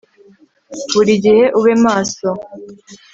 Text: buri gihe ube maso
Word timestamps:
buri 0.93 1.13
gihe 1.23 1.43
ube 1.59 1.73
maso 1.85 2.27